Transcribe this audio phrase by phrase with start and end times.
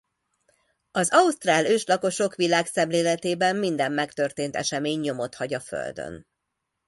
[0.91, 6.27] Az ausztrál őslakosok világszemléletében minden megtörtént esemény nyomot hagy a földön.